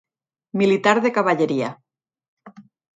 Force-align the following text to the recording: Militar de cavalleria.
Militar 0.61 0.95
de 1.07 1.13
cavalleria. 1.19 1.71